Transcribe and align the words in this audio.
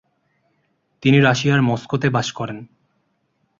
তিনি 1.03 1.17
রাশিয়ার 1.19 1.61
মস্কোতে 1.61 2.07
বাস 2.09 2.27
করতেন। 2.31 2.57